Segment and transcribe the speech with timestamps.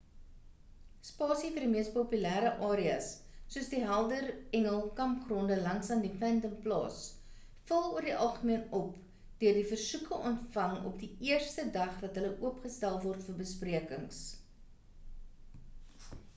[1.07, 3.09] spasie vir die mees populêre areas
[3.55, 4.25] soos die helder
[4.59, 6.97] engel kampgronde langsaan die phantom plaas
[7.73, 8.89] vul oor die algemeen op
[9.45, 14.25] deur die versoeke ontvang op die eerste dag dat hulle oopgestel word vir besprekings